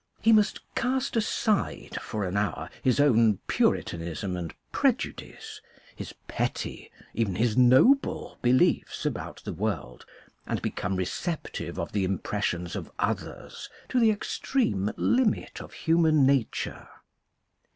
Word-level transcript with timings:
He 0.19 0.33
must 0.33 0.61
cast 0.73 1.15
aside 1.15 1.95
for 2.01 2.23
an 2.25 2.35
hour 2.35 2.71
his 2.81 2.99
own 2.99 3.37
puritanism 3.45 4.35
and 4.35 4.51
prejudice, 4.71 5.61
his 5.95 6.15
petty, 6.27 6.89
even 7.13 7.35
his 7.35 7.55
noble 7.55 8.39
beliefs 8.41 9.05
about 9.05 9.43
the 9.45 9.53
world, 9.53 10.07
and 10.47 10.59
become 10.59 10.95
re 10.95 11.05
ceptive 11.05 11.77
of 11.77 11.91
the 11.91 12.03
impressions 12.03 12.75
of 12.75 12.91
others 12.97 13.69
to 13.89 13.99
the 13.99 14.09
extreme 14.09 14.91
limit 14.97 15.61
of 15.61 15.73
human 15.73 16.25
nature. 16.25 16.87